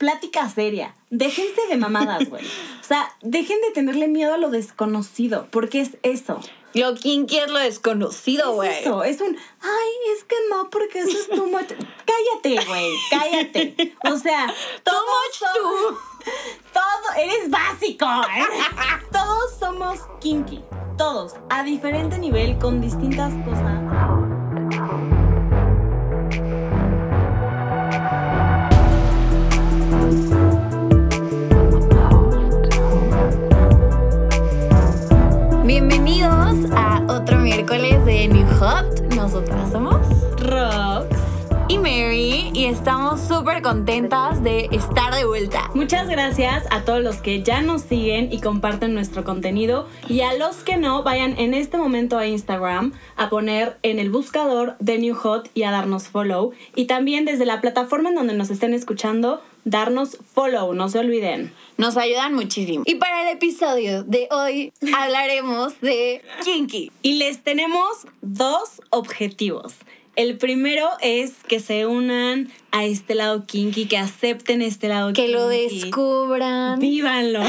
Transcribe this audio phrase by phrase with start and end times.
[0.00, 0.94] plática seria.
[1.10, 2.42] Déjense de mamadas, güey.
[2.80, 6.40] O sea, dejen de tenerle miedo a lo desconocido, porque es eso.
[6.72, 8.70] Lo kinky es lo desconocido, güey.
[8.70, 11.66] Es eso, es un, ay, es que no, porque eso es too much.
[12.06, 13.94] cállate, güey, cállate.
[14.10, 15.98] O sea, Too todos much somos-
[16.72, 18.06] Todo, eres básico.
[18.06, 18.44] ¿eh?
[19.12, 20.60] todos somos kinky,
[20.96, 23.89] todos, a diferente nivel, con distintas cosas.
[37.10, 39.14] Otro miércoles de New Hot.
[39.16, 40.06] Nosotras somos
[40.42, 41.18] Rox.
[41.68, 45.70] y Mary y estamos súper contentas de estar de vuelta.
[45.74, 50.34] Muchas gracias a todos los que ya nos siguen y comparten nuestro contenido y a
[50.34, 54.98] los que no vayan en este momento a Instagram a poner en el buscador de
[54.98, 58.72] New Hot y a darnos follow y también desde la plataforma en donde nos estén
[58.72, 61.52] escuchando darnos follow, no se olviden.
[61.76, 62.84] Nos ayudan muchísimo.
[62.86, 66.90] Y para el episodio de hoy hablaremos de kinky.
[67.02, 69.74] Y les tenemos dos objetivos.
[70.16, 75.28] El primero es que se unan a este lado kinky, que acepten este lado Que
[75.28, 75.80] lo kinky.
[75.80, 76.78] descubran.
[76.80, 77.40] Vívanlo.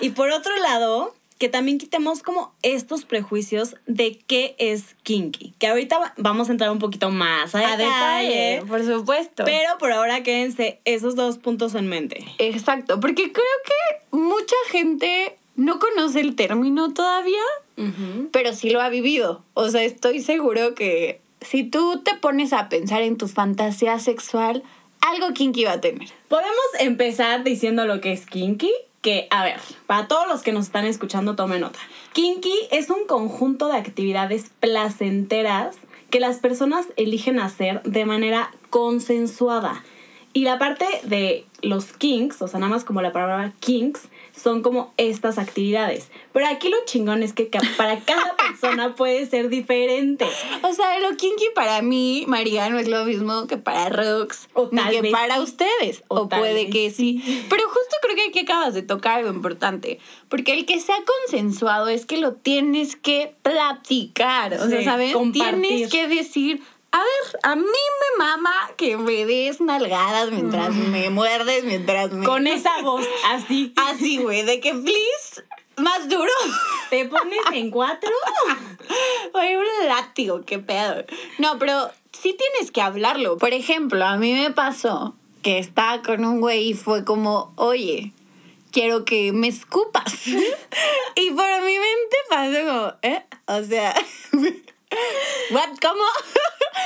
[0.00, 5.54] y por otro lado, que también quitemos como estos prejuicios de qué es kinky.
[5.58, 9.44] Que ahorita va- vamos a entrar un poquito más a, A detalle, por supuesto.
[9.44, 12.24] Pero por ahora quédense esos dos puntos en mente.
[12.38, 17.42] Exacto, porque creo que mucha gente no conoce el término todavía,
[18.32, 19.44] pero sí lo ha vivido.
[19.54, 24.62] O sea, estoy seguro que si tú te pones a pensar en tu fantasía sexual,
[25.00, 26.08] algo kinky va a tener.
[26.28, 28.72] Podemos empezar diciendo lo que es kinky.
[29.00, 31.78] Que, a ver, para todos los que nos están escuchando, tomen nota.
[32.12, 35.76] Kinky es un conjunto de actividades placenteras
[36.10, 39.84] que las personas eligen hacer de manera consensuada.
[40.32, 44.08] Y la parte de los kinks, o sea, nada más como la palabra kinks,
[44.40, 46.10] son como estas actividades.
[46.32, 50.26] Pero aquí lo chingón es que para cada persona puede ser diferente.
[50.62, 54.68] O sea, lo kinky para mí, María, no es lo mismo que para Rox, O
[54.70, 55.40] ni tal que vez para sí.
[55.42, 56.02] ustedes.
[56.08, 57.22] O O, puede que sí.
[57.50, 59.98] Pero justo creo que aquí acabas de tocar algo importante.
[60.28, 60.96] Porque el que sea
[61.26, 64.54] consensuado es que lo tienes que platicar.
[64.54, 65.12] O sea, Sí, ¿sabes?
[65.12, 65.60] compartir.
[65.60, 66.62] Tienes que decir.
[66.90, 72.24] A ver, a mí me mama que me des nalgadas mientras me muerdes, mientras me...
[72.24, 73.74] Con esa voz así.
[73.76, 75.44] Así, güey, de que please,
[75.76, 76.32] más duro.
[76.90, 78.10] Te pones en cuatro.
[79.34, 81.04] Oye, un látigo, qué pedo.
[81.36, 83.36] No, pero sí tienes que hablarlo.
[83.36, 88.12] Por ejemplo, a mí me pasó que estaba con un güey y fue como, oye,
[88.72, 90.26] quiero que me escupas.
[90.26, 93.24] y por mi mente pasó como, ¿eh?
[93.46, 93.94] O sea,
[95.50, 95.68] ¿what?
[95.82, 96.04] ¿Cómo?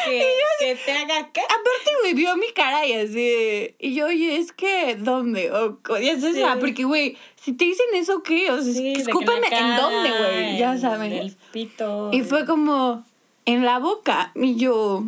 [0.04, 1.41] Que, que te haga qué.
[1.41, 3.75] Aparte, güey, vio mi cara y así de...
[3.78, 5.50] Y yo, oye, es que, ¿dónde?
[5.50, 6.42] O, ya sabes, Sí.
[6.60, 8.50] porque, güey, si te dicen eso, ¿qué?
[8.50, 11.12] O sea, Sí, escúpame en dónde, güey, ya sabes.
[11.12, 12.10] El pito.
[12.12, 13.04] Y fue como
[13.44, 14.32] en la boca.
[14.34, 15.04] Y yo,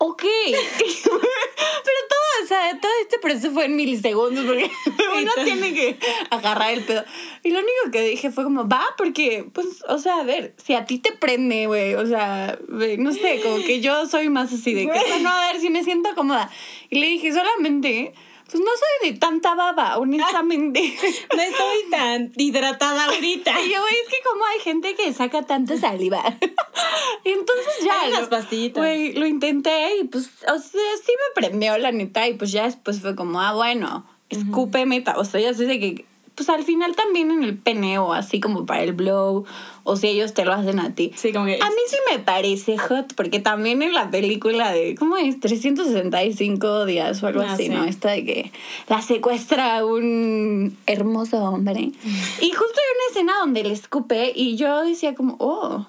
[0.00, 0.22] ok.
[0.22, 4.70] Pero todo, o sea, todo este proceso fue en milisegundos porque
[5.20, 5.98] uno tiene que
[6.30, 7.04] agarrar el pedo.
[7.42, 10.74] Y lo único que dije fue como, va, porque, pues, o sea, a ver, si
[10.74, 12.58] a ti te prende, güey, o sea,
[12.98, 15.84] no sé, como que yo soy más así de que, no, a ver si me
[15.84, 16.50] siento cómoda.
[16.88, 18.14] Y le dije, solamente,
[18.50, 20.96] pues no soy de tanta baba, honestamente.
[21.36, 23.60] No estoy tan hidratada ahorita.
[23.60, 26.22] Y yo, güey, es que como hay gente que saca tanta saliva.
[27.24, 28.00] y entonces ya.
[28.02, 28.82] Hay unas lo- pastillitas.
[28.82, 32.26] Güey, lo intenté y pues, o sea, sí me prendió la neta.
[32.28, 35.04] Y pues ya después fue como, ah, bueno, escúpeme.
[35.16, 36.04] O sea, ya sé que,
[36.40, 39.44] pues al final también en el peneo, así como para el blow,
[39.84, 41.12] o si ellos te lo hacen a ti.
[41.14, 41.56] Sí, como que.
[41.60, 45.38] A mí sí me parece hot, porque también en la película de, ¿cómo es?
[45.38, 47.68] 365 días o algo Ah, así, sí.
[47.68, 47.84] ¿no?
[47.84, 48.52] Esta de que
[48.88, 51.92] la secuestra un hermoso hombre.
[52.40, 55.84] Y justo hay una escena donde le escupe y yo decía como, oh.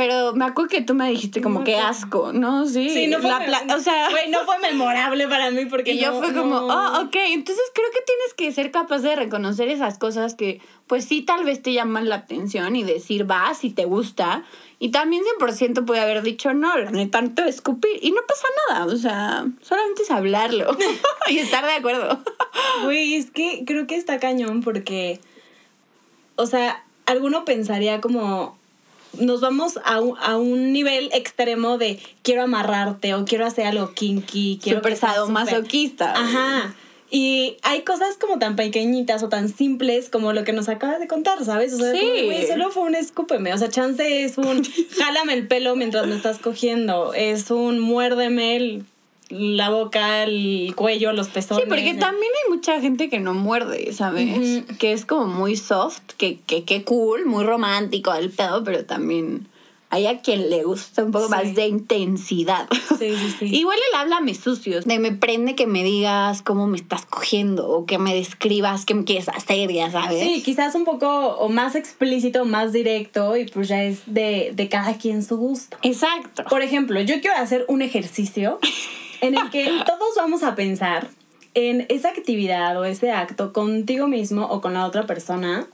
[0.00, 2.64] Pero me acuerdo que tú me dijiste como que asco, ¿no?
[2.66, 2.88] Sí.
[2.88, 3.28] Sí, no fue.
[3.28, 5.92] La o sea, no fue memorable para mí porque.
[5.92, 7.14] y yo no- fue como, oh, ok.
[7.26, 11.44] Entonces creo que tienes que ser capaz de reconocer esas cosas que, pues sí, tal
[11.44, 14.44] vez te llaman la atención y decir, va, si te gusta.
[14.78, 17.98] Y también 100% puede haber dicho, no, la neta, no te escupir.
[18.00, 18.86] Y no pasa nada.
[18.86, 20.74] O sea, solamente es hablarlo
[21.28, 22.24] y estar de acuerdo.
[22.84, 25.20] Güey, es que creo que está cañón porque.
[26.36, 28.58] O sea, alguno pensaría como.
[29.18, 33.92] Nos vamos a un, a un nivel extremo de quiero amarrarte o quiero hacer algo
[33.92, 36.12] kinky, quiero súper- sadomasoquista.
[36.16, 36.74] Ajá.
[37.12, 41.08] Y hay cosas como tan pequeñitas o tan simples como lo que nos acabas de
[41.08, 41.72] contar, ¿sabes?
[41.72, 41.98] O sea, Sí.
[41.98, 43.52] como, güey, solo fue un escúpeme.
[43.52, 44.62] O sea, chance es un
[44.96, 47.12] jálame el pelo mientras me estás cogiendo.
[47.12, 48.84] Es un muérdeme el
[49.30, 51.64] la boca, el cuello, los pezones.
[51.64, 54.64] Sí, porque también hay mucha gente que no muerde, ¿sabes?
[54.78, 59.46] Que es como muy soft, que, que, que cool, muy romántico el pedo, pero también
[59.92, 61.30] hay a quien le gusta un poco Sí.
[61.32, 62.68] más de intensidad.
[62.98, 63.44] Sí, sí, sí.
[63.56, 67.86] Igual el háblame sucio, de me prende que me digas cómo me estás cogiendo o
[67.86, 70.22] que me describas qué me quieres hacer, ya sabes.
[70.22, 74.68] Sí, quizás un poco o más explícito, más directo y pues ya es de, de
[74.68, 75.76] cada quien su gusto.
[75.82, 76.44] Exacto.
[76.48, 78.60] Por ejemplo, yo quiero hacer un ejercicio
[79.20, 81.08] en el que todos vamos a pensar
[81.54, 85.66] en esa actividad o ese acto contigo mismo o con la otra persona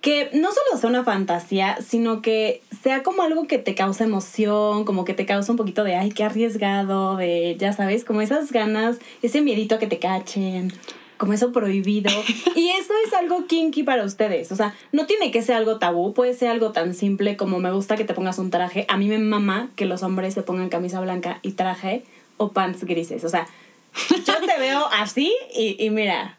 [0.00, 4.84] que no solo sea una fantasía, sino que sea como algo que te causa emoción,
[4.84, 8.52] como que te causa un poquito de, ay, qué arriesgado, de, ya sabes, como esas
[8.52, 10.72] ganas, ese miedito a que te cachen,
[11.16, 12.10] como eso prohibido.
[12.54, 14.52] Y eso es algo kinky para ustedes.
[14.52, 17.72] O sea, no tiene que ser algo tabú, puede ser algo tan simple como me
[17.72, 18.84] gusta que te pongas un traje.
[18.88, 22.04] A mí me mama que los hombres se pongan camisa blanca y traje
[22.38, 23.22] o pants grises.
[23.24, 23.46] O sea,
[24.26, 26.38] yo te veo así y, y mira,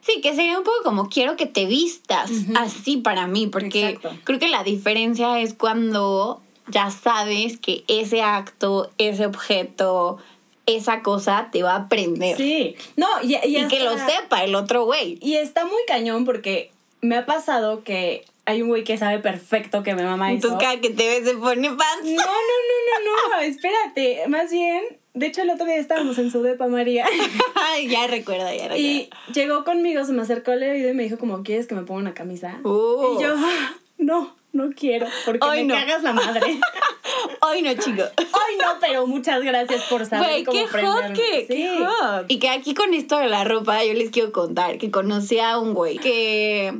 [0.00, 4.16] Sí, que sería un poco como quiero que te vistas así para mí, porque Exacto.
[4.24, 10.18] creo que la diferencia es cuando ya sabes que ese acto, ese objeto,
[10.66, 12.36] esa cosa te va a aprender.
[12.36, 12.76] sí.
[12.96, 15.18] No, y, y y que lo sepa el otro güey.
[15.20, 16.70] Y está muy cañón porque
[17.00, 20.48] me ha pasado que hay un güey que sabe perfecto que mi mamá hizo.
[20.48, 22.04] Entonces cada que te ves se pone pants.
[22.04, 24.26] No, no, no, no, no, espérate.
[24.28, 24.84] Más bien,
[25.16, 27.06] de hecho el otro día estábamos en su depa María
[27.88, 28.76] ya recuerdo, ya recuerdo.
[28.76, 31.82] y llegó conmigo, se me acercó al oído y me dijo como, ¿quieres que me
[31.82, 32.60] ponga una camisa?
[32.62, 33.16] Uh.
[33.18, 35.80] Y yo, "Ah, no, no quiero, porque Ay, me no.
[35.80, 36.60] cagas la madre.
[37.40, 38.02] Ay, no, chico.
[38.18, 41.46] Ay, no, pero muchas gracias por saber Güey, cómo qué hot, qué, Sí.
[41.54, 42.24] qué hot.
[42.28, 45.58] Y que aquí con esto de la ropa, yo les quiero contar que conocí a
[45.58, 46.74] un güey que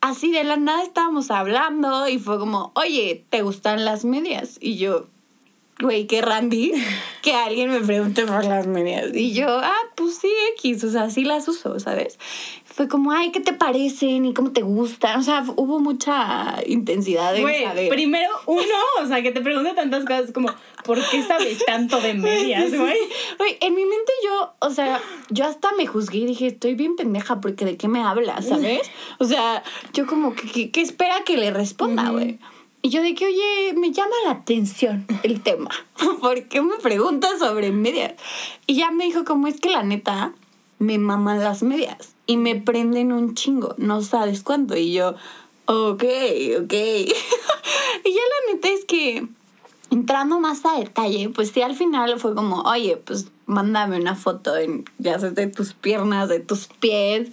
[0.00, 4.56] así de la nada estábamos hablando y fue como, oye, ¿te gustan las medias?
[4.60, 5.06] Y yo,
[5.80, 6.72] güey, qué Randy,
[7.22, 9.14] que alguien me pregunte por las medias.
[9.14, 12.18] Y yo, ah, pues sí, X, o sea, sí las uso, ¿sabes?
[12.64, 14.24] Fue como, ay, ¿qué te parecen?
[14.24, 15.18] ¿Y cómo te gustan?
[15.18, 17.88] O sea, hubo mucha intensidad Güey, saber.
[17.88, 18.62] primero uno,
[19.02, 20.48] o sea, que te pregunte tantas cosas como,
[20.84, 22.98] ¿por qué sabes tanto de medias, güey?
[23.38, 25.00] Güey, en mi mente yo, o sea,
[25.30, 28.82] yo hasta me juzgué y dije, estoy bien pendeja porque de qué me hablas, ¿sabes?
[29.18, 29.62] O sea,
[29.92, 32.38] yo como que, que, que espera que le responda, güey.
[32.82, 35.70] Y yo de que, oye, me llama la atención el tema.
[36.20, 38.14] ¿Por qué me preguntas sobre medias?
[38.66, 40.32] Y ya me dijo, como es que la neta,
[40.78, 44.76] me maman las medias y me prenden un chingo, no sabes cuánto.
[44.76, 45.14] Y yo,
[45.66, 46.04] ok,
[46.62, 46.72] ok.
[46.72, 49.26] y ya la neta es que
[49.90, 54.56] entrando más a detalle, pues sí, al final fue como, oye, pues mándame una foto
[54.56, 57.28] en, ya sé, de tus piernas, de tus pies.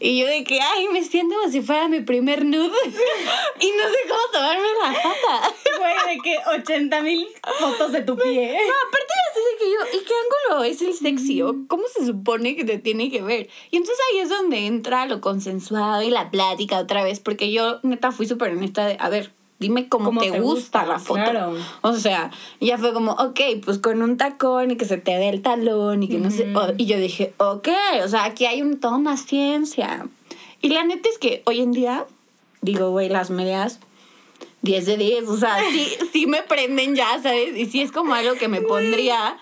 [0.00, 2.76] Y yo de que, ay, me siento como si fuera mi primer nude.
[3.60, 5.54] y no sé cómo tomarme la foto.
[5.80, 7.26] Güey, de que 80 mil
[7.58, 8.52] fotos de tu pie.
[8.52, 11.40] No, aparte ya sé que yo, ¿y qué ángulo es el sexy?
[11.42, 13.48] ¿O cómo se supone que te tiene que ver?
[13.70, 17.80] Y entonces ahí es donde entra lo consensuado y la plática otra vez, porque yo
[17.82, 20.98] neta fui súper honesta de, a ver, dime cómo, Cómo te, te gusta, gusta, la
[20.98, 21.20] foto.
[21.30, 21.54] claro.
[21.82, 22.30] O sea,
[22.60, 26.02] ya fue como, ok, pues con un tacón y que se te dé el talón
[26.02, 26.52] y que no sé.
[26.78, 27.68] y yo dije, ok,
[28.04, 30.06] o sea, aquí hay un, toda una ciencia.
[30.62, 32.06] Y la neta es que hoy en día,
[32.62, 33.78] digo, güey, las medias
[34.62, 37.56] 10 de 10, o sea, sí, sí me prenden ya, ¿sabes?
[37.56, 39.38] Y sí es como algo que me pondría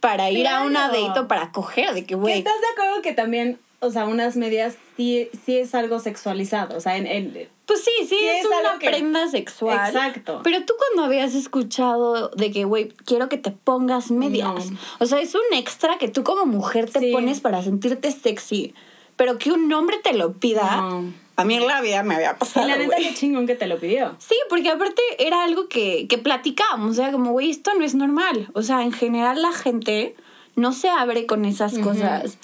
[0.00, 1.06] para ir a una Claro.
[1.08, 4.36] date o para coger, de ¿Que güey, ¿Estás de acuerdo que también, o sea, unas
[4.36, 6.76] medias sí, sí es algo sexualizado?
[6.76, 9.88] O sea, en, en- pues sí, sí, Sí, es, es una que- prenda sexual.
[9.88, 10.40] Exacto.
[10.42, 14.70] Pero tú cuando habías escuchado de que, güey, quiero que te pongas medias.
[14.70, 14.78] No.
[15.00, 17.12] O sea, es un extra que tú como mujer te Sí.
[17.12, 18.74] pones para sentirte sexy.
[19.16, 21.04] Pero que un hombre te lo pida, No.
[21.36, 23.66] a mí en la vida me había y pasado, la neta, qué chingón que te
[23.66, 24.16] lo pidió.
[24.18, 27.94] Sí, porque aparte era algo que, que platicábamos, o sea, como, güey, esto no es
[27.94, 28.48] normal.
[28.54, 30.14] O sea, en general la gente
[30.56, 32.38] no se abre con esas cosas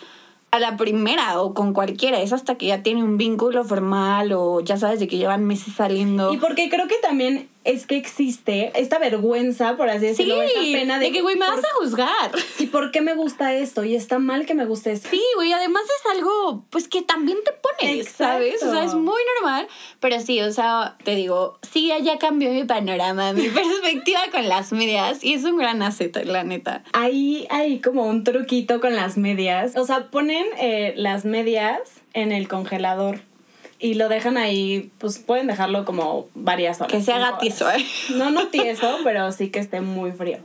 [0.51, 2.21] a la primera o con cualquiera.
[2.21, 5.75] Es hasta que ya tiene un vínculo formal o ya sabes de que llevan meses
[5.75, 6.33] saliendo.
[6.33, 10.61] Y porque creo que también es que existe esta vergüenza, por así sí, decirlo, esta
[10.61, 12.31] pena de, de que, güey, me ¿por- vas a juzgar.
[12.59, 13.85] ¿Y por qué me gusta esto?
[13.85, 15.09] Y está mal que me guste esto.
[15.11, 18.25] Sí, güey, además es algo, pues, que también te pones, Exacto.
[18.25, 18.63] ¿sabes?
[18.63, 19.69] O sea, es muy normal,
[20.01, 24.73] pero sí, o sea, te digo, sí, ya cambió mi panorama, mi perspectiva con las
[24.73, 26.85] medias, y es un gran asset, la neta.
[26.95, 29.77] Ahí hay como un truquito con las medias.
[29.77, 31.81] O sea, ponen eh, las medias
[32.15, 33.21] en el congelador
[33.81, 36.93] y lo dejan ahí, pues pueden dejarlo como varias horas.
[36.93, 37.81] Que se haga cinco tieso, horas.
[37.81, 37.87] ¿eh?
[38.17, 40.39] No, no tieso, pero sí que esté muy frío.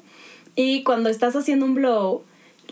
[0.56, 2.24] Y cuando estás haciendo un blow,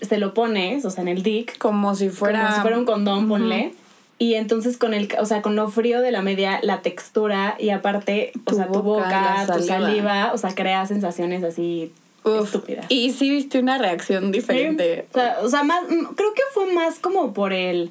[0.02, 2.42] se lo pones, o sea, en el dick, Como si fuera...
[2.44, 3.74] como si fuera un condón, ponle.
[4.20, 7.70] Y entonces con el, o sea, con lo frío de la media, la textura y
[7.70, 10.32] aparte, o sea, tu boca, tu saliva.
[10.32, 11.92] o sea, crea sensaciones así
[12.24, 12.86] Uf, estúpidas.
[12.90, 15.08] Y sí viste una reacción diferente.
[15.10, 17.90] O sea, o sea, más, creo que fue más como por el,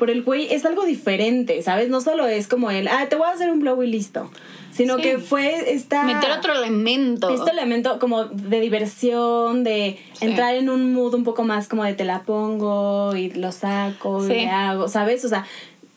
[0.00, 1.88] por el güey, es algo diferente, ¿sabes?
[1.90, 4.28] No solo es como el, ah, te voy a hacer un blow y listo,
[4.72, 5.02] sino Sí.
[5.02, 6.02] que fue esta...
[6.02, 7.28] Meter otro elemento.
[7.30, 10.24] Este elemento como de diversión, de Sí.
[10.24, 14.26] entrar en un mood un poco más como de te la pongo y lo saco
[14.26, 14.32] Sí.
[14.32, 15.24] y le hago, ¿sabes?
[15.24, 15.46] O sea,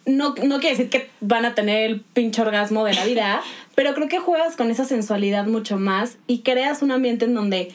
[0.05, 3.41] no, no quiere decir que van a tener el pinche orgasmo de la vida,
[3.75, 7.71] pero creo que juegas con esa sensualidad mucho más y creas un ambiente en donde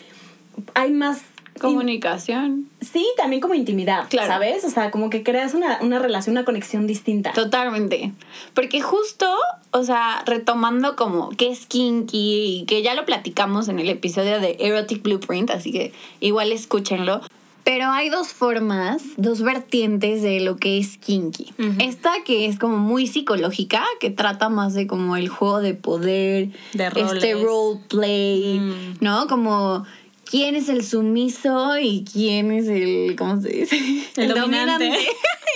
[0.75, 1.23] hay más...
[1.58, 2.68] Comunicación.
[2.80, 4.28] Sí, también como intimidad, Claro.
[4.28, 4.64] ¿sabes?
[4.64, 7.32] O sea, como que creas una, una relación, una conexión distinta.
[7.32, 8.12] Totalmente.
[8.54, 9.26] Porque justo,
[9.72, 14.40] o sea, retomando como qué es kinky y que ya lo platicamos en el episodio
[14.40, 17.20] de Erotic Blueprint, así que igual escúchenlo.
[17.64, 21.52] Pero hay dos formas, dos vertientes de lo que es kinky.
[21.80, 26.48] Esta que es como muy psicológica, que trata más de como el juego de poder,
[26.72, 27.42] De este roles.
[27.42, 28.96] role play, Mm.
[29.04, 29.26] ¿no?
[29.26, 29.84] Como
[30.28, 34.11] quién es el sumiso y quién es el, ¿cómo se dice?
[34.16, 34.92] El dominante.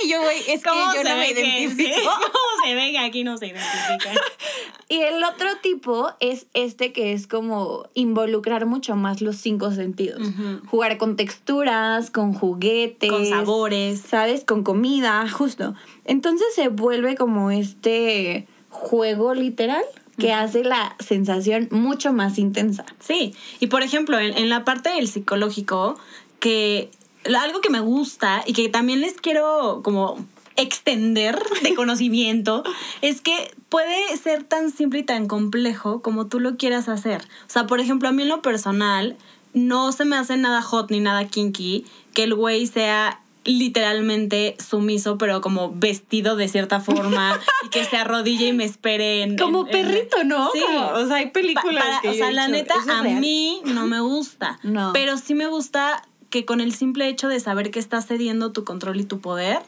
[0.04, 2.10] Y yo, güey, es que yo no me identifico.
[2.10, 4.10] ¿Cómo se ve que aquí no se identifica?
[4.88, 10.20] Y el otro tipo es este que es como involucrar mucho más los cinco sentidos.
[10.66, 13.10] Jugar con texturas, con juguetes.
[13.10, 14.00] Con sabores.
[14.00, 14.44] ¿Sabes?
[14.44, 15.74] Con comida, justo.
[16.04, 19.84] Entonces se vuelve como este juego literal
[20.18, 22.84] que hace la sensación mucho más intensa.
[23.00, 25.96] Sí, y por ejemplo, en, en la parte del psicológico,
[26.38, 26.90] que
[27.24, 30.18] algo que me gusta y que también les quiero como
[30.56, 32.62] extender de conocimiento
[33.00, 37.22] es que puede ser tan simple y tan complejo como tú lo quieras hacer.
[37.46, 39.16] O sea, por ejemplo, a mí en lo personal
[39.54, 45.18] no se me hace nada hot ni nada kinky que el güey sea literalmente sumiso,
[45.18, 49.36] pero como vestido de cierta forma y que se arrodille y me espere en...
[49.36, 50.50] Como en- en- perrito, ¿no?
[50.52, 50.60] Sí.
[50.60, 53.20] Como- o sea, hay películas Pa- para- que o sea, la neta, a real.
[53.20, 54.58] mí no me gusta.
[54.62, 54.92] No.
[54.92, 58.64] Pero sí me gusta que con el simple hecho de saber que estás cediendo tu
[58.64, 59.58] control y tu poder,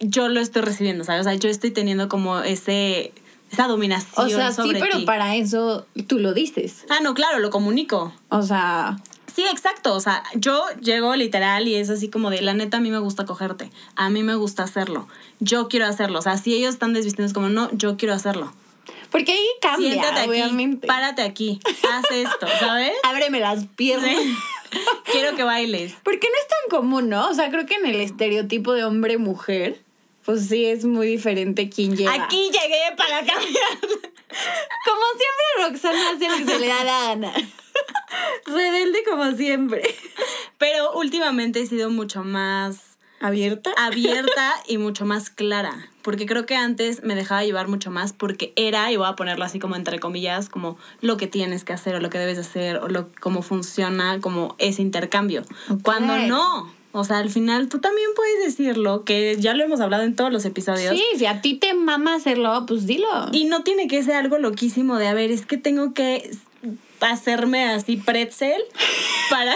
[0.00, 1.20] yo lo estoy recibiendo, ¿sabes?
[1.22, 3.12] O sea, yo estoy teniendo como ese
[3.52, 5.04] esa dominación O sea, sí, sobre pero ti.
[5.04, 6.84] para eso tú lo dices.
[6.90, 8.12] Ah, no, claro, lo comunico.
[8.28, 8.98] O sea,
[9.36, 9.94] Sí, exacto.
[9.94, 13.00] O sea, yo llego literal y es así como de, la neta, a mí me
[13.00, 13.70] gusta cogerte.
[13.94, 15.06] A mí me gusta hacerlo.
[15.40, 16.20] Yo quiero hacerlo.
[16.20, 18.50] O sea, si ellos están desvistiendo, es como, no, yo quiero hacerlo.
[19.10, 20.86] porque ahí cambia, Siéntate aquí, obviamente.
[20.86, 22.92] párate aquí, haz esto, ¿sabes?
[23.02, 24.16] Ábreme las piernas.
[24.16, 24.36] Sí.
[25.12, 25.92] Quiero que bailes.
[26.02, 27.28] Porque no es tan común, ¿no?
[27.28, 29.82] O sea, creo que en el estereotipo de hombre-mujer,
[30.24, 32.24] pues sí es muy diferente quién llega.
[32.24, 34.12] Aquí llegué para cambiar.
[34.28, 37.32] Como siempre, Roxana hace lo que se le da la gana.
[38.46, 39.82] Rebelde como siempre.
[40.58, 43.72] Pero últimamente he sido mucho más ¿Abierta?
[43.76, 45.88] abierta y mucho más clara.
[46.02, 49.44] Porque creo que antes me dejaba llevar mucho más porque era, y voy a ponerlo
[49.44, 52.76] así como entre comillas, como lo que tienes que hacer o lo que debes hacer
[52.76, 55.44] o lo, cómo funciona como ese intercambio.
[55.82, 56.75] Cuando no.
[56.96, 60.32] O sea, al final tú también puedes decirlo, que ya lo hemos hablado en todos
[60.32, 60.94] los episodios.
[60.94, 63.06] Sí, si a ti te mama hacerlo, pues dilo.
[63.32, 66.30] Y no tiene que ser algo loquísimo de, a ver, es que tengo que
[67.00, 68.62] hacerme así pretzel
[69.30, 69.54] para,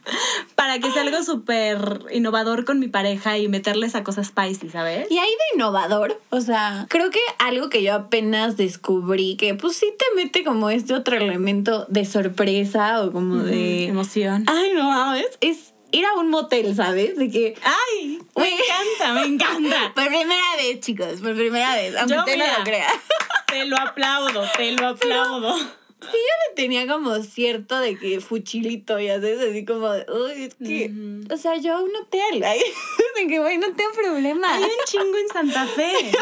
[0.54, 5.10] para que sea algo súper innovador con mi pareja y meterle esa cosa spicy, ¿sabes?
[5.10, 9.76] Y ahí de innovador, o sea, creo que algo que yo apenas descubrí, que pues
[9.76, 13.86] sí te mete como este otro elemento de sorpresa o como de...
[13.88, 14.44] Emoción.
[14.46, 17.16] Ay, no mames, es ir a un motel, ¿sabes?
[17.16, 17.54] De que...
[17.62, 18.20] ¡Ay!
[18.36, 19.92] Me encanta, me encanta.
[19.94, 22.88] Por primera vez, chicos, por primera vez, aunque Yo, usted no lo crea.
[23.46, 25.56] Te lo aplaudo, te lo aplaudo.
[25.56, 30.54] Sí, yo le tenía como cierto de que fuchilito, ya sabes, así como, uy, es
[30.54, 30.92] que,
[31.32, 32.40] o sea, yo a un hotel,
[33.16, 34.54] de que, güey, no tengo problema.
[34.54, 36.12] Hay un chingo en Santa Fe.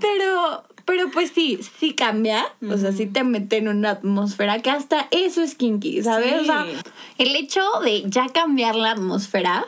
[0.00, 4.70] Pero, pero pues sí, sí cambia, o sea, sí te mete en una atmósfera que
[4.70, 6.32] hasta eso es kinky, ¿sabes?
[6.32, 6.38] Sí.
[6.40, 6.66] O sea,
[7.18, 9.66] el hecho de ya cambiar la atmósfera,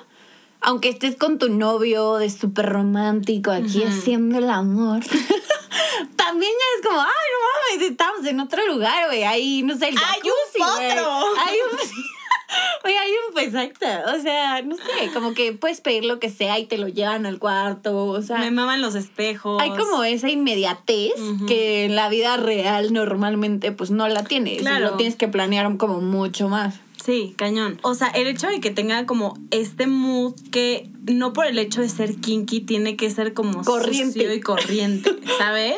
[0.61, 5.01] aunque estés con tu novio de súper romántico aquí haciendo el amor.
[6.17, 9.25] También ya es como, ay, no mames, estamos en otro lugar, güey.
[9.25, 11.25] Ahí, no sé, el Hay un potro.
[11.47, 11.79] Hay un...
[12.85, 13.87] Oye, hay un, pues, exacto.
[14.17, 17.26] O sea, no sé, como que puedes pedir lo que sea y te lo llevan
[17.26, 18.07] al cuarto.
[18.07, 19.61] O sea, Me maman los espejos.
[19.61, 21.12] hay como esa inmediatez
[21.49, 24.61] que en la vida real normalmente pues no la tienes.
[24.61, 24.91] Claro.
[24.91, 26.76] Lo tienes que planear como mucho más.
[27.05, 27.79] Sí, cañón.
[27.83, 31.81] O sea, el hecho de que tenga como este mood que no por el hecho
[31.81, 34.12] de ser kinky tiene que ser como Corriente.
[34.21, 35.76] sucio y corriente, ¿sabes?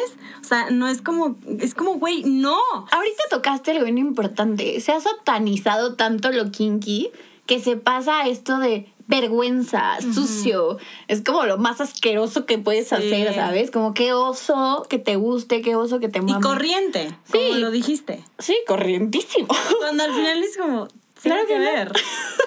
[0.49, 2.57] O sea, no es como, es como, güey, no.
[2.91, 4.81] Ahorita tocaste algo bien importante.
[4.81, 7.11] Se ha satanizado tanto lo kinky
[7.45, 10.79] que se pasa a esto de vergüenza, sucio.
[11.07, 13.71] Es como lo más asqueroso que puedes hacer, ¿sabes?
[13.71, 16.39] Como qué oso que te guste, qué oso que te mame.
[16.39, 17.33] Y corriente, sí.
[17.33, 18.25] como lo dijiste.
[18.39, 19.49] Sí, corrientísimo.
[19.79, 20.89] Cuando al final es como,
[21.23, 21.93] Claro que, ver.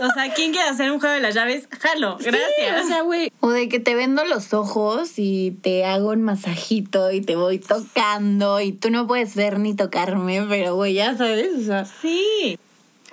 [0.02, 1.68] O sea, ¿quién quiere hacer un juego de las llaves?
[1.80, 2.86] Jalo, gracias.
[2.86, 3.32] o sea, güey.
[3.40, 7.60] O de que te vendo los ojos y te hago un masajito y te voy
[7.60, 11.86] tocando y tú no puedes ver ni tocarme, pero güey, ya sabes, o sea.
[11.86, 12.58] Sí.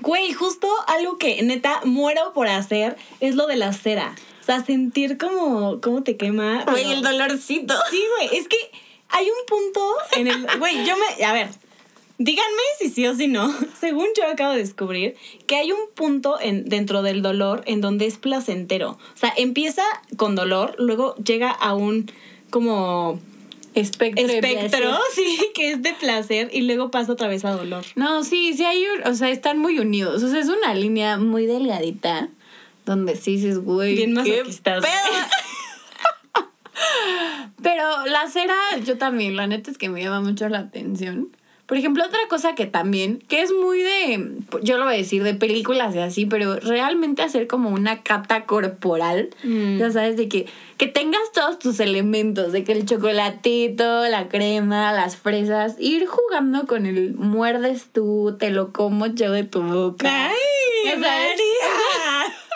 [0.00, 4.15] Güey, justo algo que neta muero por hacer es lo de la cera.
[4.41, 6.65] O sea, sentir como cómo te quema.
[6.65, 7.75] Güey, el dolorcito.
[7.91, 8.38] Sí, güey.
[8.38, 8.57] Es que
[9.11, 10.59] hay un punto en el.
[10.59, 11.25] Güey, yo me.
[11.25, 11.49] A ver,
[12.19, 13.55] Díganme si sí o si no.
[13.81, 18.07] Según yo acabo de descubrir que hay un punto en, dentro del dolor en donde
[18.07, 18.91] es placentero.
[18.91, 19.85] O sea, empieza
[20.17, 22.11] con dolor, luego llega a un
[22.51, 23.21] como
[23.75, 27.85] espectro, espectro sí, que es de placer y luego pasa otra vez a dolor.
[27.95, 30.23] No, sí, sí hay, o sea, están muy unidos.
[30.23, 32.31] O sea, es una línea muy delgadita
[32.85, 34.81] donde sí dices, güey, bien qué pedo.
[37.63, 41.37] Pero la cera, yo también, la neta es que me llama mucho la atención.
[41.69, 45.23] Por ejemplo, otra cosa que también, que es muy de, yo lo voy a decir,
[45.23, 49.77] de películas y así, pero realmente hacer como una cata corporal, mm.
[49.77, 50.47] ya sabes, de que,
[50.79, 56.67] que tengas todos tus elementos, de que el chocolatito, la crema, las fresas, ir jugando
[56.67, 60.09] con el muerdes tú, te lo como yo de tu boca.
[60.31, 62.35] ¡Ay, María!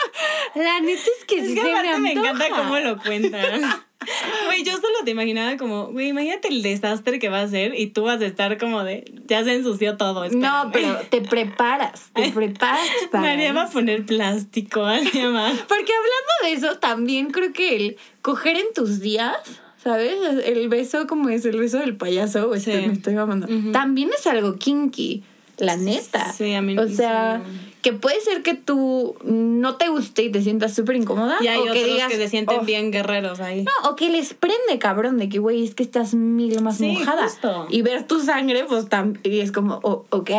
[0.55, 3.63] La neta es que sí me, me encanta cómo lo cuentan.
[4.47, 7.89] Güey, yo solo te imaginaba como, güey, imagínate el desastre que va a ser y
[7.89, 10.29] tú vas a estar como de, ya se ensució todo.
[10.29, 13.25] No, pero te preparas, te preparas para.
[13.25, 15.03] María va a poner plástico, más.
[15.13, 19.37] Porque hablando de eso, también creo que el coger en tus días.
[19.83, 20.15] ¿Sabes?
[20.45, 23.49] El beso como es el beso del payaso, este, me estoy mamando.
[23.73, 25.25] También es algo kinky,
[25.59, 26.33] la neta.
[26.33, 27.43] Sí, a mí O sea,
[27.83, 31.37] que puede ser que tú no te guste y te sientas súper incómoda.
[31.41, 33.65] Y hay o otros que, digas, que se sienten bien guerreros ahí.
[33.65, 37.27] No, o que les prende, cabrón, de que, güey, es que estás mil más mojada.
[37.71, 40.31] Y ver tu sangre, pues también es como, oh, ok.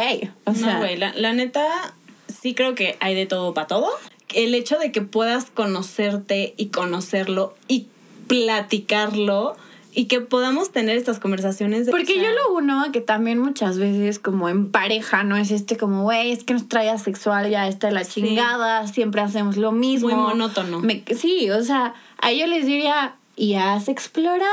[0.45, 1.93] O sea, no, güey, la, la neta,
[2.41, 3.89] sí creo que hay de todo para todo.
[4.33, 7.87] El hecho de que puedas conocerte y conocerlo y
[8.27, 9.57] platicarlo
[9.95, 11.89] y que podamos tener estas conversaciones.
[11.89, 15.37] Porque yo lo uno que también muchas veces como en pareja, ¿no?
[15.37, 19.57] Es este como, güey, es que nos trae asexual, ya está la chingada, siempre hacemos
[19.57, 20.09] lo mismo.
[20.09, 20.81] Muy monótono.
[21.15, 24.49] sí, o sea, a ellos les diría, ¿y has explorado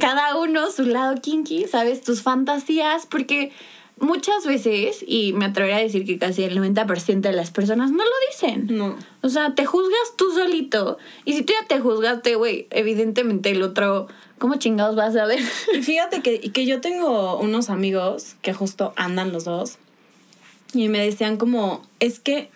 [0.00, 1.66] cada uno su lado kinky?
[1.66, 2.02] ¿Sabes?
[2.02, 3.52] Tus fantasías, porque
[3.98, 8.04] muchas veces, y me atrevería a decir que casi el 90% de las personas no
[8.04, 8.66] lo dicen.
[8.70, 8.96] No.
[9.22, 10.98] O sea, te juzgas tú solito.
[11.24, 14.08] Y si tú ya te juzgaste, güey, evidentemente el otro,
[14.44, 15.40] ¿cómo chingados vas a ver?
[15.72, 19.78] Y fíjate que, que yo tengo unos amigos que justo andan los dos.
[20.74, 22.50] Y me decían como, es que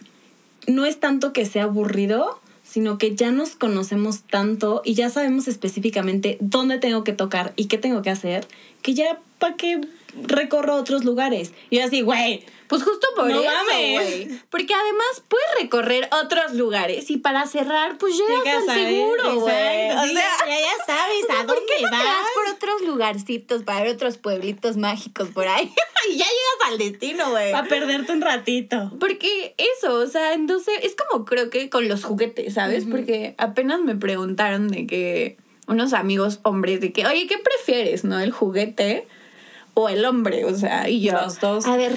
[0.67, 5.49] no es tanto que sea aburrido, sino que ya nos conocemos tanto y ya sabemos
[5.49, 8.47] específicamente dónde tengo que tocar y qué tengo que hacer,
[8.83, 9.81] que ya para qué
[10.23, 11.53] recorro otros lugares.
[11.71, 12.45] Y así, güey.
[12.69, 14.29] Pues justo por eso, güey.
[14.51, 19.41] Porque además puedes recorrer otros lugares y para cerrar, pues llegas, al seguro, güey.
[19.41, 22.01] O sea, ya, sabes a dónde ¿por qué no vas?
[22.01, 25.73] Te vas por otros lugarcitos, para otros pueblitos mágicos por ahí.
[26.11, 27.53] y ya llegas al destino, güey.
[27.53, 28.93] Para perderte un ratito.
[29.01, 32.85] Porque eso, o sea, entonces es como creo que con los juguetes, ¿sabes?
[32.85, 38.21] Porque apenas me preguntaron de que unos amigos hombres de que, oye, ¿qué prefieres, no?
[38.21, 39.07] El juguete
[39.79, 41.13] o el hombre, o sea, y yo.
[41.13, 41.67] Los dos.
[41.67, 41.93] A ver,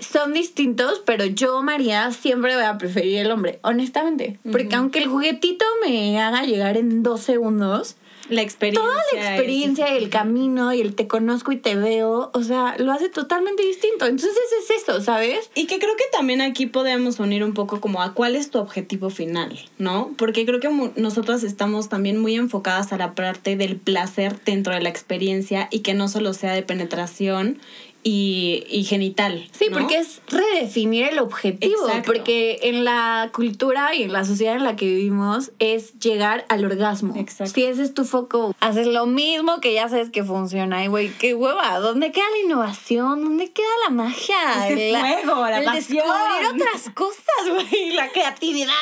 [0.00, 4.38] son distintos, pero yo, María, siempre voy a preferir el hombre, honestamente.
[4.50, 7.96] Porque aunque el juguetito me haga llegar en dos segundos,
[8.28, 8.82] la experiencia.
[8.82, 12.76] Toda la experiencia y el camino y el te conozco y te veo, o sea,
[12.78, 14.06] lo hace totalmente distinto.
[14.06, 15.50] Entonces es eso, ¿sabes?
[15.54, 18.58] Y que creo que también aquí podemos unir un poco como a cuál es tu
[18.58, 20.10] objetivo final, ¿no?
[20.16, 24.80] Porque creo que nosotras estamos también muy enfocadas a la parte del placer dentro de
[24.80, 27.58] la experiencia y que no solo sea de penetración
[28.02, 29.48] y, genital.
[29.52, 31.76] Sí, porque es redefinir el objetivo.
[32.06, 36.64] Porque en la cultura y en la sociedad en la que vivimos es llegar al
[36.64, 37.14] orgasmo.
[37.16, 37.52] Exacto.
[37.52, 40.84] Si ese es tu foco, haces lo mismo que ya sabes que funciona.
[40.84, 41.78] Y güey, qué hueva.
[41.80, 43.24] ¿Dónde queda la innovación?
[43.24, 44.68] ¿Dónde queda la magia?
[44.68, 46.06] Ese la, fuego, la el pasión.
[46.06, 47.24] descubrir otras cosas,
[47.70, 47.92] güey.
[47.92, 48.72] La creatividad.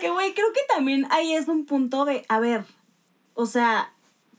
[0.00, 2.64] Que, güey, creo que también ahí es un punto de, a ver,
[3.34, 3.92] o sea,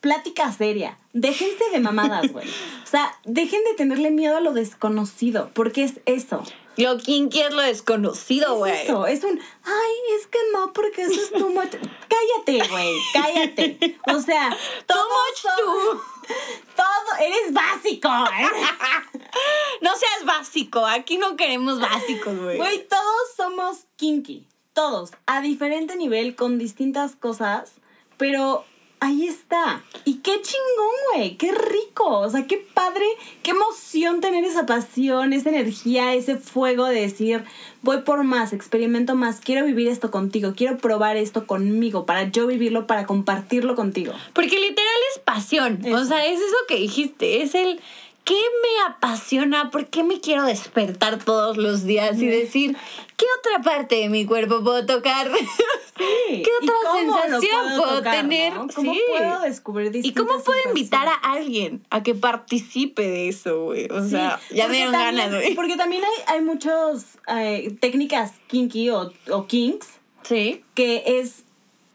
[0.03, 0.97] plática seria.
[1.13, 2.45] Déjense de mamadas, güey.
[2.45, 6.43] O sea, dejen de tenerle miedo a lo desconocido, porque es eso.
[6.75, 8.73] Lo kinky es lo desconocido, güey.
[8.73, 11.69] Es eso, es un, ay, es que no, porque eso es too much.
[11.69, 13.97] cállate, güey, cállate.
[14.13, 14.49] O sea,
[14.87, 16.01] too much tú.
[16.75, 18.49] Todo, eres básico, ¿eh?
[19.81, 22.57] no seas básico, aquí no queremos básicos, güey.
[22.57, 24.47] Güey, todos somos kinky.
[24.73, 27.73] todos, a diferente nivel, con distintas cosas,
[28.17, 28.65] pero
[29.03, 29.83] ahí está.
[30.05, 33.05] Y qué chingón, güey, qué rico, o sea, qué padre,
[33.43, 37.43] qué emoción tener esa pasión, esa energía, ese fuego de decir,
[37.81, 42.47] voy por más, experimento más, quiero vivir esto contigo, quiero probar esto conmigo, para yo
[42.47, 44.13] vivirlo, para compartirlo contigo.
[44.33, 47.81] Porque literal es pasión, o sea, es eso que dijiste, es el
[48.23, 49.71] ¿qué me apasiona?
[49.71, 52.77] ¿Por qué me quiero despertar todos los días y decir,
[53.17, 55.29] ¿qué otra parte de mi cuerpo puedo tocar?
[55.97, 58.53] ¿Qué otra sensación puedo, tener?
[58.75, 63.87] ¿Cómo puedo descubrir ¿Y cómo puedo invitar a alguien a que participe de eso, güey?
[63.91, 65.53] O sea, ya me dieron ganas, güey.
[65.53, 69.87] Porque también hay, hay muchas eh, técnicas kinky o, o kinks.
[70.23, 70.63] Sí.
[70.73, 71.43] Que es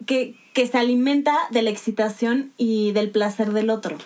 [0.06, 3.98] que, que se alimenta de la excitación y del placer del otro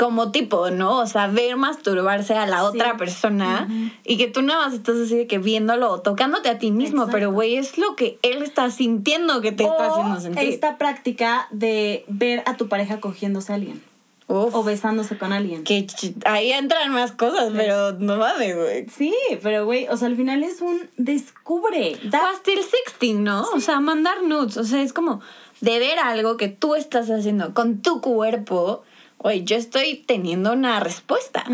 [0.00, 0.96] como tipo, ¿no?
[0.96, 3.68] O sea, ver masturbarse a la otra persona
[4.02, 7.08] y que tú nada más estás así de que viéndolo o tocándote a ti mismo,
[7.08, 10.48] pero güey, es lo que él está sintiendo que te está haciendo sentir.
[10.48, 13.82] Esta práctica de ver a tu pareja cogiéndose a alguien.
[14.26, 15.64] O besándose con alguien.
[15.64, 15.86] Que
[16.24, 18.88] ahí entran más cosas, pero no mames, güey.
[18.88, 21.98] Sí, pero güey, o sea, al final es un descubre.
[22.04, 22.22] Da...
[22.22, 23.42] O hasta el sexting, ¿no?
[23.54, 24.56] O sea, mandar nudes.
[24.56, 25.20] O sea, es como
[25.60, 28.82] de ver algo que tú estás haciendo con tu cuerpo
[29.22, 31.44] oye, yo estoy teniendo una respuesta.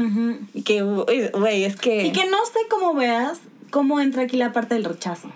[0.54, 2.06] Y que, güey, es que...
[2.06, 5.28] Y que no sé cómo veas cómo entra aquí la parte del rechazo.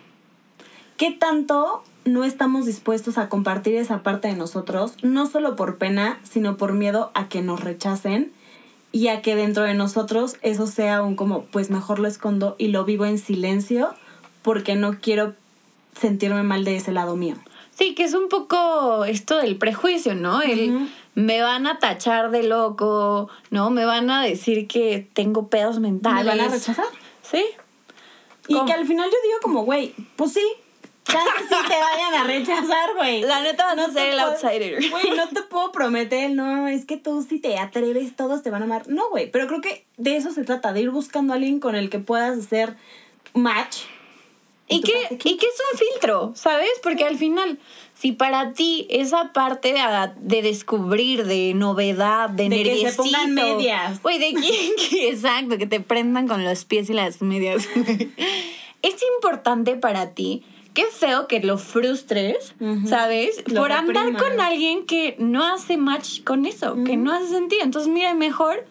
[0.97, 6.19] ¿Qué tanto no estamos dispuestos a compartir esa parte de nosotros, no solo por pena,
[6.23, 8.33] sino por miedo a que nos rechacen
[8.93, 12.69] y a que dentro de nosotros eso sea un como, pues mejor lo escondo y
[12.69, 13.95] lo vivo en silencio
[14.43, 15.35] porque no quiero
[15.99, 17.37] sentirme mal de ese lado mío.
[17.71, 20.43] Sí, que es un poco esto del prejuicio, ¿no?
[20.43, 23.71] El me van a tachar de loco, ¿no?
[23.71, 26.25] Me van a decir que tengo pedos mentales.
[26.25, 26.87] ¿Me van a rechazar?
[27.23, 27.45] Sí.
[28.49, 30.47] Y que al final yo digo como, güey, pues sí,
[31.05, 33.23] casi sí te vayan a rechazar, güey.
[33.23, 34.81] La neta vas no a ser el outsider.
[34.91, 38.63] Güey, no te puedo prometer, no, es que tú si te atreves, todos te van
[38.63, 38.89] a amar.
[38.89, 41.75] No, güey, pero creo que de eso se trata, de ir buscando a alguien con
[41.77, 42.77] el que puedas hacer
[43.35, 43.83] match.
[44.73, 46.71] Y que, y que es un filtro, ¿sabes?
[46.81, 47.59] Porque al final
[48.01, 49.75] si para ti esa parte
[50.23, 54.01] de, descubrir, de novedad, de, de que se pongan medias.
[54.01, 54.73] Güey, de quién,
[55.13, 57.69] exacto, que te prendan con los pies y las medias.
[58.83, 60.43] es importante para ti.
[60.73, 62.55] Qué feo que lo frustres,
[62.87, 63.43] ¿sabes?
[63.55, 67.65] Por andar con alguien que no hace match con eso, que no hace sentido.
[67.65, 68.65] Entonces, mira, mejor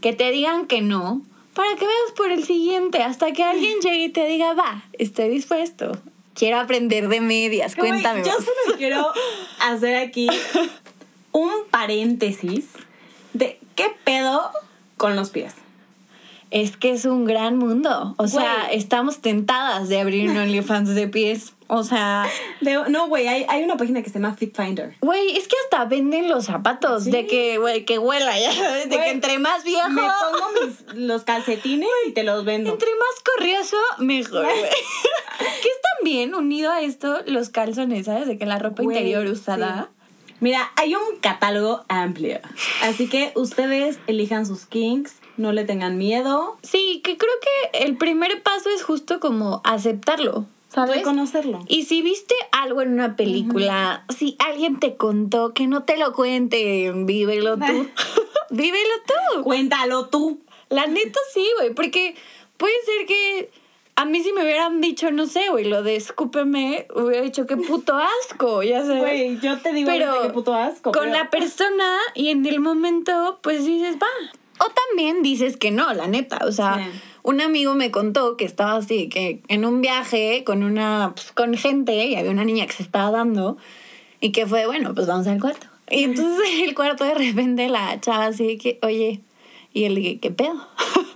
[0.00, 4.04] que te digan que no, para que veas por el siguiente, hasta que alguien llegue
[4.06, 5.92] y te diga, va, estoy dispuesto
[6.34, 7.74] quiero aprender de medias.
[7.74, 8.22] Cuéntame.
[8.22, 9.12] yo solo quiero
[9.60, 10.28] hacer aquí
[11.32, 12.66] un paréntesis
[13.32, 14.50] de qué pedo
[14.96, 15.54] con los pies.
[16.50, 18.14] Es que es un gran mundo.
[18.16, 21.54] O sea, estamos tentadas de abrir un OnlyFans de pies.
[21.66, 22.26] O sea.
[22.88, 24.96] no, güey, hay, una página que se llama Fit Finder.
[25.00, 29.10] Güey, es que hasta venden los zapatos de que, güey, que huela, ya De que
[29.10, 29.88] entre más viejo.
[29.88, 32.70] Me pongo mis, los calcetines y te los vendo.
[32.70, 34.70] Entre más corrioso, mejor, güey.
[35.38, 38.26] que es también unido a esto los calzones, ¿sabes?
[38.28, 39.90] De que la ropa interior usada.
[40.40, 42.38] Mira, hay un catálogo amplio.
[42.82, 46.56] Así que ustedes elijan sus kinks, no le tengan miedo.
[46.62, 50.46] Sí, que creo que el primer paso es justo como aceptarlo.
[50.74, 50.96] ¿sabes?
[50.96, 51.60] Reconocerlo.
[51.68, 56.12] Y si viste algo en una película, si alguien te contó, que no te lo
[56.12, 57.88] cuente, vívelo tú.
[58.50, 59.42] vívelo tú.
[59.42, 60.40] Cuéntalo tú.
[60.70, 62.16] La neta sí, güey, porque
[62.56, 63.50] puede ser que
[63.96, 67.56] a mí si me hubieran dicho, no sé, güey, lo de escúpeme, hubiera dicho qué
[67.56, 69.02] puto asco, ya sabes.
[69.02, 70.90] Güey, yo te digo pero qué puto asco.
[70.90, 74.08] Con la persona y en el momento, pues dices, va.
[74.58, 76.40] O también dices que no, la neta.
[76.44, 76.90] O sea,
[77.22, 81.54] un amigo me contó que estaba así, que en un viaje con una, pues, con
[81.54, 83.56] gente y había una niña que se estaba dando
[84.20, 85.66] y que fue, bueno, pues vamos al cuarto.
[85.90, 89.20] Y entonces el cuarto de repente la chava así que, oye,
[89.72, 90.68] y él dije, ¿qué pedo?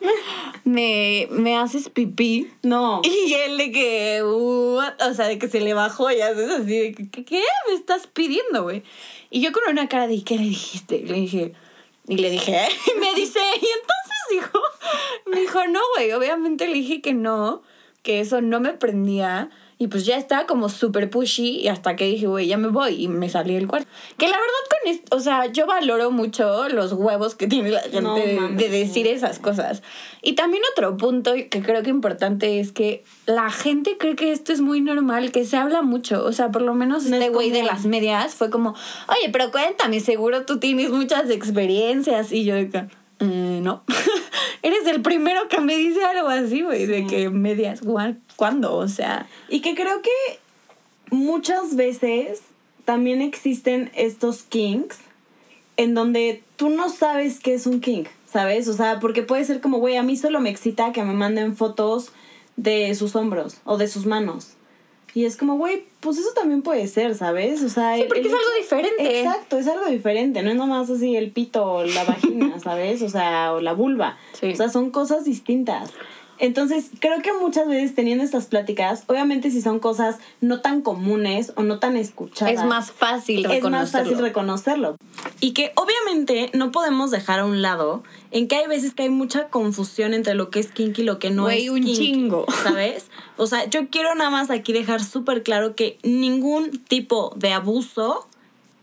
[0.64, 2.50] me, me haces pipí.
[2.62, 3.00] No.
[3.04, 4.80] Y él de que, o
[5.14, 8.64] sea, de que se le bajó y haces así, de que, ¿qué me estás pidiendo,
[8.64, 8.82] güey?
[9.30, 11.02] Y yo con una cara de, ¿qué le dijiste?
[11.06, 11.52] Le dije,
[12.08, 12.68] y le dije, ¿eh?
[13.00, 14.60] me dice, y entonces dijo,
[15.26, 17.62] me dijo, no, güey, obviamente le dije que no,
[18.02, 19.50] que eso no me prendía.
[19.80, 23.04] Y pues ya estaba como súper pushy y hasta que dije, güey, ya me voy
[23.04, 23.88] y me salí del cuarto.
[24.16, 27.82] Que la verdad con esto, o sea, yo valoro mucho los huevos que tiene la
[27.82, 29.82] gente de, decir esas cosas.
[30.20, 34.52] Y también otro punto que creo que importante es que la gente cree que esto
[34.52, 36.24] es muy normal, que se habla mucho.
[36.24, 38.74] O sea, por lo menos este güey de las medias fue como,
[39.08, 42.32] oye, pero cuéntame, seguro tú tienes muchas experiencias.
[42.32, 42.88] Y yo de
[43.20, 43.84] eh, no.
[44.62, 47.82] Eres el primero que me dice algo así, güey, de que medias,
[48.38, 48.76] ¿cuándo?
[48.76, 49.26] O sea.
[49.48, 50.38] Y que creo que
[51.10, 52.40] muchas veces
[52.84, 54.98] también existen estos kinks
[55.76, 58.68] en donde tú no sabes qué es un kink, ¿sabes?
[58.68, 61.56] O sea, porque puede ser como, güey, a mí solo me excita que me manden
[61.56, 62.12] fotos
[62.56, 64.52] de sus hombros o de sus manos.
[65.14, 67.62] Y es como, güey, pues eso también puede ser, ¿sabes?
[67.62, 69.20] O sea, Sí, porque el es algo diferente.
[69.20, 73.02] Exacto, es algo diferente, no es nomás así el pito o la vagina, ¿sabes?
[73.02, 74.16] O sea, o la vulva.
[74.32, 74.52] Sí.
[74.52, 75.90] O sea, son cosas distintas.
[76.40, 81.52] Entonces, creo que muchas veces teniendo estas pláticas, obviamente si son cosas no tan comunes
[81.56, 84.96] o no tan escuchadas, Es más fácil es más fácil reconocerlo.
[85.40, 89.08] Y que obviamente no podemos dejar a un lado en que hay veces que hay
[89.08, 91.96] mucha confusión entre lo que es kinky y lo que no Güey, es un kinky,
[91.96, 92.46] chingo.
[92.62, 93.06] ¿Sabes?
[93.36, 98.26] O sea, yo quiero nada más aquí dejar súper claro que ningún tipo de abuso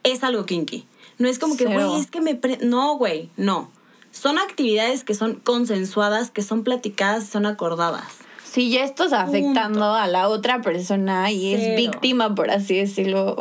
[0.03, 0.85] es algo kinky.
[1.17, 2.35] No es como que, güey, es que me...
[2.35, 2.59] pre-".
[2.61, 3.69] No, güey, no.
[4.15, 8.05] Son actividades que son consensuadas, que son platicadas son acordadas.
[8.43, 13.35] Si ya estás afectando a la otra persona y es víctima, por así decirlo,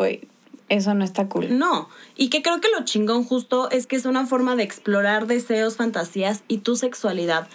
[0.69, 1.57] eso no está cool.
[1.57, 5.29] No, y que creo que lo chingón justo es que es una forma de explorar
[5.29, 7.47] deseos, fantasías y tu sexualidad.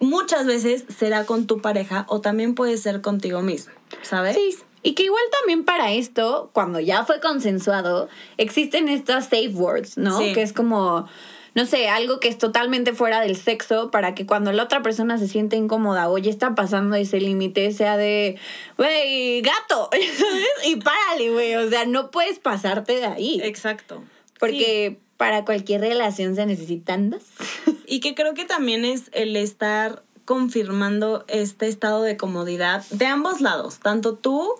[0.00, 4.34] Muchas veces será con tu pareja o también puede ser contigo mismo, ¿sabes?
[4.34, 8.08] Sí, y que igual también para esto, cuando ya fue consensuado,
[8.38, 10.16] existen estas safe words, ¿no?
[10.16, 10.32] Sí.
[10.32, 11.06] Que es como,
[11.54, 15.18] no sé, algo que es totalmente fuera del sexo para que cuando la otra persona
[15.18, 18.38] se siente incómoda o ya está pasando ese límite sea de,
[18.78, 19.90] güey, gato,
[20.66, 23.40] y párale, güey, o sea, no puedes pasarte de ahí.
[23.42, 24.02] Exacto.
[24.38, 27.24] Porque para cualquier relación se necesitan dos.
[27.86, 33.42] Y que creo que también es el estar confirmando este estado de comodidad de ambos
[33.42, 34.54] lados, tanto tú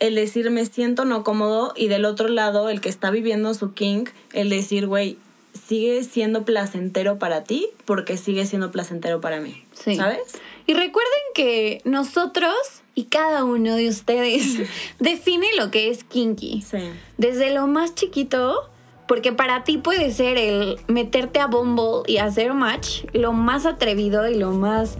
[0.00, 3.72] el decir me siento no cómodo y del otro lado el que está viviendo su
[3.72, 5.18] kink, el decir, güey,
[5.56, 9.64] sigue siendo placentero para ti porque sigue siendo placentero para mí.
[9.72, 9.96] Sí.
[9.96, 10.40] ¿Sabes?
[10.66, 12.54] Y recuerden que nosotros
[12.94, 14.58] y cada uno de ustedes
[14.98, 16.62] define lo que es kinky.
[16.62, 16.78] Sí.
[17.18, 18.70] Desde lo más chiquito,
[19.06, 24.28] porque para ti puede ser el meterte a Bumble y hacer match lo más atrevido
[24.28, 24.96] y lo más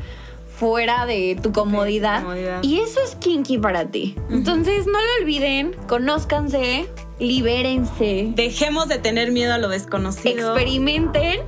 [0.57, 2.23] fuera de tu comodidad.
[2.23, 2.63] comodidad.
[2.63, 4.15] Y eso es kinky para ti.
[4.31, 6.87] Entonces no lo olviden, conózcanse,
[7.19, 10.55] libérense, Dejemos de tener miedo a lo desconocido.
[10.55, 11.41] experimenten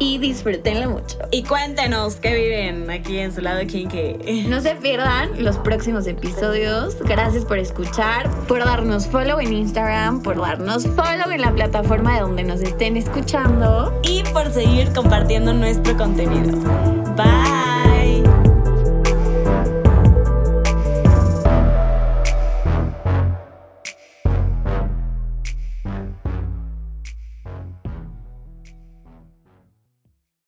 [0.00, 1.18] y disfrútenlo mucho.
[1.30, 4.44] y cuéntenos qué viven aquí en su lado kinky.
[4.48, 6.96] No se pierdan los próximos episodios.
[7.04, 12.20] Gracias por escuchar, por darnos follow en Instagram, por darnos follow en la plataforma de
[12.22, 13.98] donde nos estén escuchando.
[14.02, 16.58] Y por seguir compartiendo nuestro contenido.
[17.16, 17.63] Bye.